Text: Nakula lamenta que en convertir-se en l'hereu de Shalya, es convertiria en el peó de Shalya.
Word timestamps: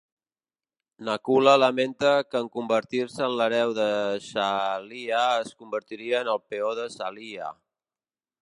Nakula 1.09 1.51
lamenta 1.63 2.13
que 2.29 2.39
en 2.45 2.49
convertir-se 2.55 3.23
en 3.27 3.37
l'hereu 3.41 3.75
de 3.81 3.87
Shalya, 4.31 5.23
es 5.45 5.55
convertiria 5.63 6.25
en 6.27 6.33
el 6.35 6.45
peó 6.49 6.73
de 6.81 6.89
Shalya. 6.99 7.57